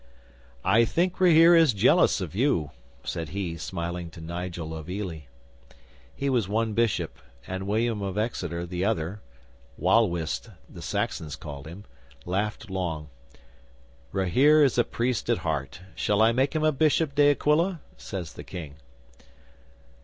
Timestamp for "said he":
3.03-3.55